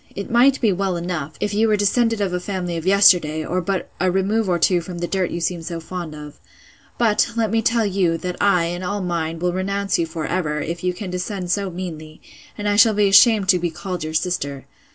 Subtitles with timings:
[0.15, 3.61] It might be well enough, if you were descended of a family of yesterday, or
[3.61, 6.39] but a remove or two from the dirt you seem so fond of.
[6.97, 10.59] But, let me tell you, that I, and all mine, will renounce you for ever,
[10.59, 12.19] if you can descend so meanly;
[12.57, 14.65] and I shall be ashamed to be called your sister.